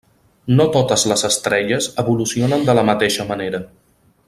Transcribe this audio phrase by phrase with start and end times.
[0.59, 3.63] No totes les estrelles evolucionen de la mateixa manera.